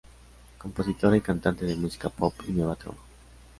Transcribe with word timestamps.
Compositora 0.57 1.15
y 1.15 1.21
cantante 1.21 1.63
de 1.63 1.75
música 1.75 2.09
pop 2.09 2.33
y 2.47 2.51
Nueva 2.53 2.75
Trova. 2.75 2.97